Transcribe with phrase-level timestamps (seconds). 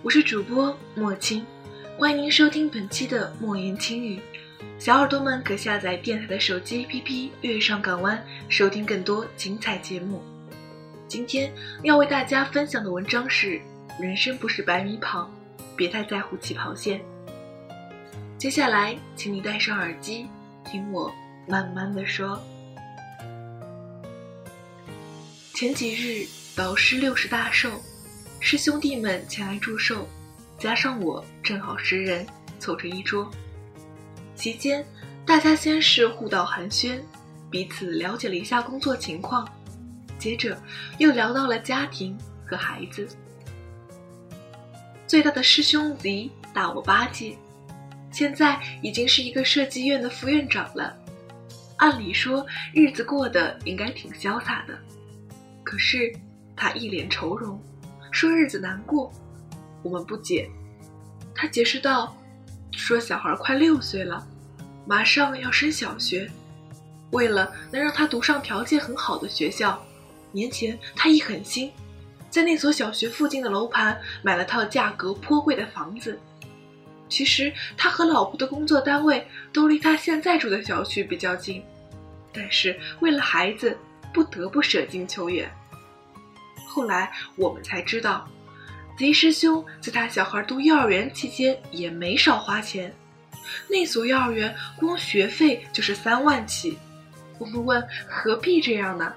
[0.00, 1.44] 我是主播莫青，
[1.98, 4.20] 欢迎您收听本期的莫言轻语。
[4.78, 7.02] 小耳朵们可下载电台的手机 APP
[7.40, 8.16] 《月上港湾》，
[8.48, 10.22] 收听更多精彩节目。
[11.08, 13.60] 今天要为大家分享的文章是：
[14.00, 15.28] 人生不是百米跑，
[15.74, 17.00] 别太在乎起跑线。
[18.38, 20.28] 接下来，请你戴上耳机，
[20.64, 21.12] 听我
[21.48, 22.40] 慢慢的说。
[25.54, 27.82] 前几日，导师六十大寿。
[28.40, 30.08] 师兄弟们前来祝寿，
[30.58, 32.26] 加上我正好十人，
[32.58, 33.30] 凑成一桌。
[34.36, 34.84] 席间，
[35.26, 37.00] 大家先是互道寒暄，
[37.50, 39.46] 彼此了解了一下工作情况，
[40.18, 40.56] 接着
[40.98, 43.06] 又聊到了家庭和孩子。
[45.06, 47.36] 最大的师兄 Z 大我八届，
[48.12, 50.96] 现在已经是一个设计院的副院长了。
[51.76, 54.78] 按理说，日子过得应该挺潇洒的，
[55.64, 56.14] 可是
[56.56, 57.60] 他一脸愁容。
[58.10, 59.12] 说日子难过，
[59.82, 60.50] 我们不解。
[61.34, 62.16] 他解释道
[62.72, 64.26] ：“说小孩快六岁了，
[64.86, 66.28] 马上要升小学，
[67.10, 69.80] 为了能让他读上条件很好的学校，
[70.32, 71.70] 年前他一狠心，
[72.28, 76.18] 在那所小学附近的楼盘买了套价格颇贵的房子。
[77.08, 81.62] 其实他和老婆的工作单位都离他现在住的小区比较近，
[82.32, 83.76] 但是为了孩子，
[84.12, 85.50] 不得不舍近求远。”
[86.78, 88.24] 后来我们才知道，
[88.96, 92.94] 贼师兄在他小孩读幼儿园期间也没少花钱，
[93.68, 96.78] 那所幼儿园光学费就是三万起。
[97.36, 99.12] 我们问何必这样呢？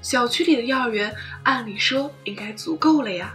[0.00, 3.34] 小区里的幼儿园按理说应该足够了呀。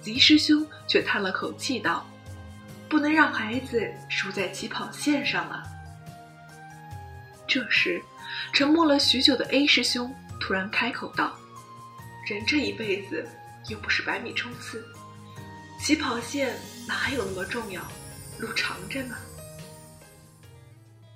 [0.00, 2.06] 贼师兄却叹了口气道
[2.88, 5.64] ：“不能让孩子输在起跑线上啊。”
[7.44, 8.00] 这时，
[8.52, 11.36] 沉默了许久的 A 师兄突然开口道。
[12.26, 13.26] 人这一辈子
[13.68, 14.84] 又不是百米冲刺，
[15.80, 16.54] 起跑线
[16.86, 17.82] 哪有那么重要？
[18.38, 19.16] 路长着呢。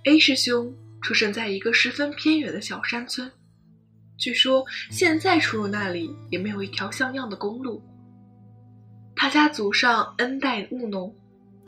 [0.05, 3.31] A 师兄出生在一个十分偏远的小山村，
[4.19, 7.83] 据说现在出入那里也没有一条像样的公路。
[9.15, 11.15] 他家祖上恩代务农，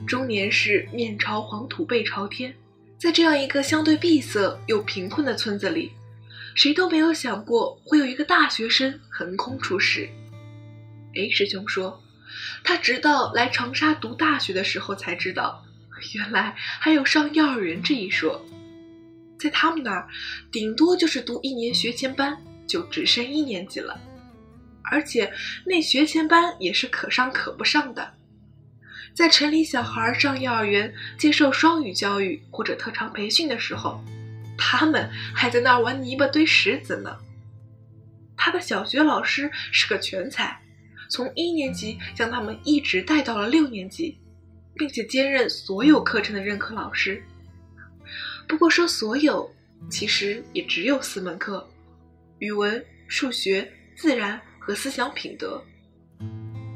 [0.07, 2.55] 中年时面朝黄土背朝天，
[2.99, 5.93] 在这样一个相对闭塞又贫困的村子里。
[6.55, 10.09] 谁都没有想过会有一个大学生横空出世。
[11.15, 12.03] A 师兄说，
[12.63, 15.65] 他直到来长沙读大学的时候才知道，
[16.15, 18.45] 原来还有上幼儿园这一说。
[19.39, 20.09] 在他们那儿，
[20.51, 24.01] 顶多就是读一年学前班就直升一年级了，
[24.83, 25.33] 而且
[25.65, 28.15] 那学前班也是可上可不上的。
[29.15, 34.03] 在城里小孩上幼儿园接受双语教育或者特长培训的时候。
[34.59, 37.17] 他们还在那儿玩泥巴堆石子呢。
[38.37, 40.61] 他的小学老师是个全才，
[41.09, 44.19] 从一年级将他们一直带到了六年级，
[44.75, 47.23] 并且兼任所有课程的任课老师。
[48.47, 49.51] 不过说所有，
[49.91, 51.69] 其实也只有四门课：
[52.39, 55.63] 语文、数学、自然和思想品德。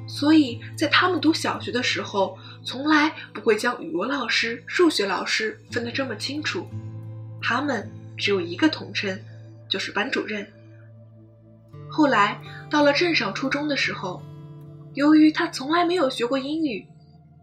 [0.08, 6.68] 所以在他们读小学的时候，从来不会将语文老师、数学老师分得这么清楚。
[7.42, 9.18] 他们只有一个统称，
[9.68, 10.46] 就是班主任。
[11.90, 14.22] 后来到了镇上初中的时候，
[14.94, 16.86] 由于他从来没有学过英语，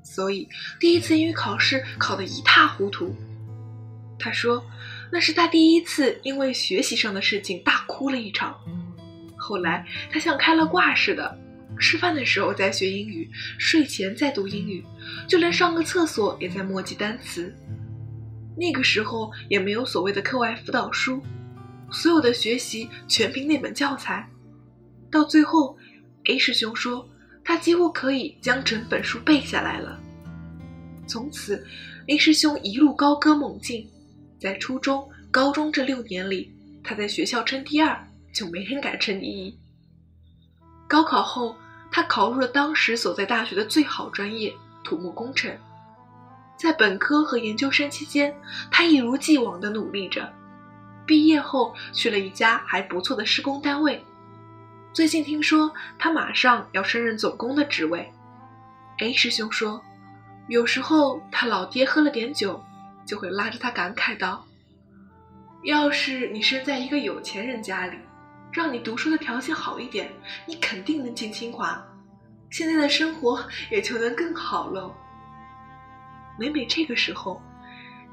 [0.03, 0.47] 所以
[0.79, 3.15] 第一次英语考试考得一塌糊涂。
[4.17, 4.63] 他说，
[5.11, 8.59] 那是他第一次因为学习上的事情大哭了一场。
[9.37, 11.37] 后来他像开了挂似的，
[11.79, 14.83] 吃饭的时候在学英语，睡前在读英语，
[15.27, 17.55] 就连上个厕所也在默记单词。
[18.59, 21.23] 那个时候也没有所谓的课外辅导书，
[21.89, 24.29] 所有的学习全凭那本教材。
[25.09, 25.77] 到最后
[26.25, 27.07] ，A 师兄说
[27.43, 29.97] 他几乎可以将整本书背下来了。
[31.07, 31.65] 从此
[32.07, 33.89] ，A 师兄一路高歌猛进，
[34.39, 36.51] 在初中、高中这六年里，
[36.83, 37.97] 他在学校称第二，
[38.33, 39.57] 就没人敢称第一。
[40.87, 41.55] 高考后，
[41.91, 44.53] 他他考入了当时所在大学的最好专业——
[44.85, 45.51] 土木工程。
[46.59, 48.35] 在本科和研究生期间，
[48.69, 50.29] 他一如既往地努力着。
[51.05, 54.03] 毕业后去了一家还不错的施工单位。
[54.91, 58.11] 最近听说他马上要升任总工的职位。
[58.97, 59.81] A 师兄说，
[60.49, 62.61] 有时候他老爹喝了点酒，
[63.05, 64.45] 就会拉着他感慨道
[65.63, 67.97] ：“要是你生在一个有钱人家里，
[68.51, 70.11] 让你读书的条件好一点，
[70.45, 71.81] 你肯定能进清华，
[72.49, 73.41] 现在的生活
[73.71, 74.93] 也就能更好喽。”
[76.39, 77.41] 每每这个时候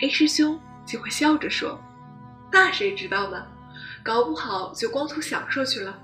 [0.01, 1.81] ，A 师兄就会笑着说
[2.51, 3.47] ：“那谁知道呢？
[4.03, 5.97] 搞不好就光图享受去了，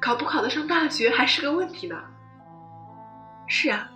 [0.00, 2.02] 考不考得上大学还是个问题呢。”
[3.46, 3.90] 是啊。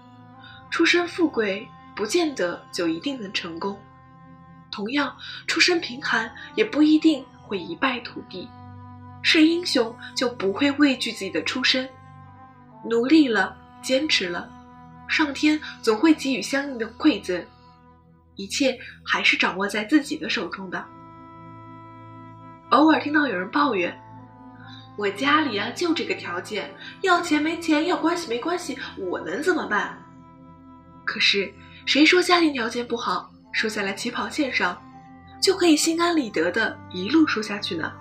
[0.70, 3.78] 出身富贵不见得就一定能成功，
[4.70, 5.14] 同样，
[5.46, 8.48] 出身贫寒也不一定会一败涂地。
[9.22, 11.88] 是英雄就不会畏惧自己的出身，
[12.84, 14.50] 努力了，坚持了，
[15.06, 17.44] 上天总会给予相应的馈赠。
[18.36, 20.84] 一切还是掌握在自己的手中的。
[22.70, 23.96] 偶尔听到有人抱怨
[24.96, 29.98] ：“我家里啊就这个条件，要钱没钱，要关系没关系，我能怎么办？”
[31.04, 31.52] 可是，
[31.84, 34.80] 谁说家庭条件不好，输在了起跑线上，
[35.40, 37.92] 就可以心安理得的一路输下去呢？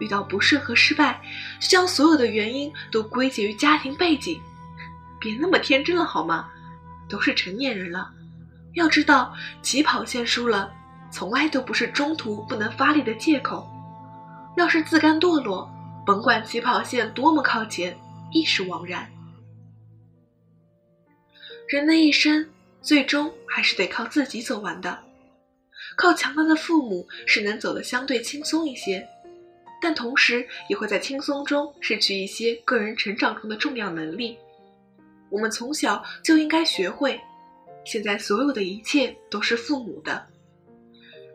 [0.00, 1.20] 遇到不顺和失败，
[1.60, 4.40] 就将所有的原因都归结于家庭背景，
[5.18, 6.48] 别那么天真了好吗？
[7.08, 8.10] 都是成年人了，
[8.74, 10.72] 要知道起跑线输了，
[11.10, 13.68] 从来都不是中途不能发力的借口。
[14.56, 15.68] 要是自甘堕落，
[16.06, 17.96] 甭管起跑线多么靠前，
[18.32, 19.10] 亦是枉然。
[21.68, 22.46] 人的一生
[22.82, 24.98] 最终还是得靠自己走完的。
[25.96, 29.06] 靠强大的父母是能走得相对轻松一些，
[29.80, 34.36] 但同时也会在轻松中失去一些个人成长中的重要能力。
[35.30, 37.20] 我们从小就应该学会，
[37.84, 40.26] 现在所有的一切都是父母的。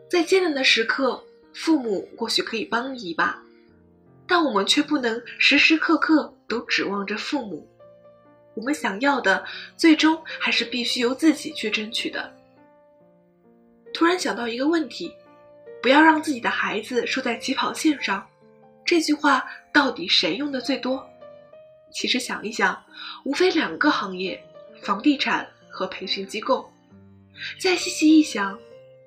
[0.08, 3.40] 在艰难的时刻，父母或许可以帮你一把，
[4.26, 7.66] 但我们却不能时时刻刻都指望着父母。
[8.54, 9.44] 我们想要的，
[9.76, 12.32] 最终还是必须由自己去争取的。
[13.94, 15.14] 突然想到一个问题：
[15.80, 18.26] 不要让自己的孩子输在起跑线上，
[18.84, 21.08] 这句话到底谁用的最多？
[21.92, 22.80] 其实想一想，
[23.24, 24.42] 无非两个行业：
[24.82, 25.48] 房地产
[25.80, 26.70] 和培训机构。
[27.58, 28.58] 再细细一想，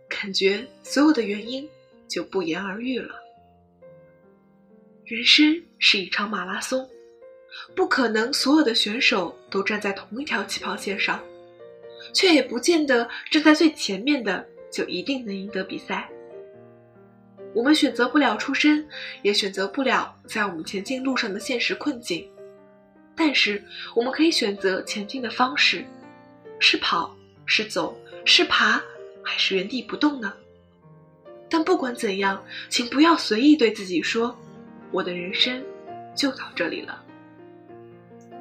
[0.10, 1.70] 感觉所有的原因
[2.08, 3.14] 就不言而喻了。
[5.06, 6.90] 人生是一场马拉松。
[7.76, 11.24] 不可能所有的选手都站在同一条起跑线上，
[12.12, 16.10] 却也不见得站在最前面的就一定能赢得比赛。
[17.54, 18.84] 我们选择不了出身，
[19.22, 22.28] 也选择不了在我们前进路上的现实困境，
[23.16, 23.64] 但是
[23.96, 25.86] 我们可以选择前进的方式：
[26.66, 27.14] 是跑，
[27.46, 27.94] 是走，
[28.24, 28.82] 是爬，
[29.22, 30.34] 还是原地不动呢？
[31.50, 34.34] 但不管怎样，请不要随意对自己说
[34.90, 35.62] ：“我的人生
[36.16, 37.04] 就到这里了。”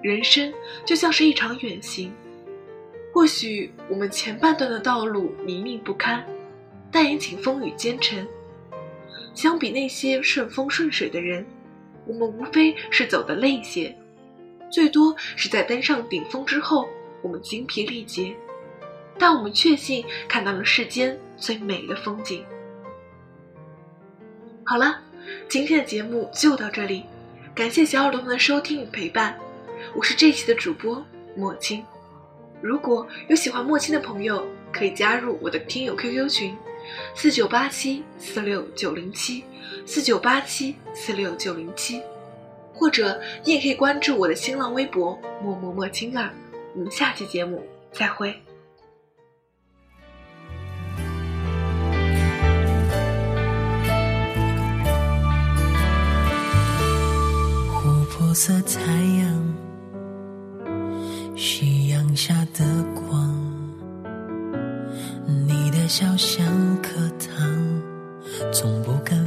[0.05, 0.55] 人生
[0.85, 2.13] 就像是一场远行，
[3.13, 6.25] 或许我们前半段的道路泥泞不堪，
[6.93, 8.25] 但也请风雨兼程。
[9.35, 11.45] 相比那些顺风顺水的人，
[12.07, 13.93] 我们无非是走得累些，
[14.71, 16.89] 最多是在登上顶峰之后，
[17.23, 18.35] 我们精疲力竭，
[19.19, 22.45] 但我们确信看到了世间最美的风景。
[24.65, 25.01] 好了，
[25.49, 27.05] 今天的节目就到这里，
[27.55, 29.39] 感谢小耳朵们的收听与陪伴。
[29.95, 31.05] 我是这期的主播
[31.37, 31.85] 莫青，
[32.61, 36.57] 如果有喜欢莫青的朋友，可以加入我的听友 QQ 群，
[37.15, 39.45] 四九八七四六九零七，
[39.85, 42.01] 四九八七四六九零七，
[42.73, 46.31] 或者你也可以关注我的新浪微博默默莫青儿。
[46.75, 47.63] 我们下期节目
[47.93, 48.35] 再会。
[57.75, 58.81] 琥珀色太
[59.21, 59.55] 阳。
[61.37, 62.65] 夕阳下的
[62.95, 63.35] 光，
[65.27, 66.47] 你的笑像
[66.81, 67.83] 颗糖，
[68.53, 69.27] 从不肯